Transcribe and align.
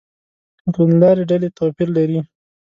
له 0.63 0.69
توندلارې 0.75 1.23
ډلې 1.29 1.49
توپیر 1.57 1.89
لري. 1.97 2.19